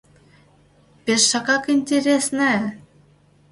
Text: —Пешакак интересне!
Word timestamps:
—Пешакак 1.05 1.63
интересне! 1.75 2.53